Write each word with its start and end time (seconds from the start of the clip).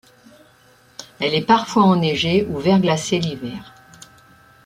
Elle 1.19 1.35
est 1.35 1.45
parfois 1.45 1.83
enneigée 1.83 2.43
ou 2.49 2.57
verglacée 2.57 3.19
l'hiver. 3.19 3.75